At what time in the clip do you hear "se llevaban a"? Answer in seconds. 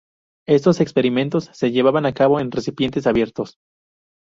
1.53-2.13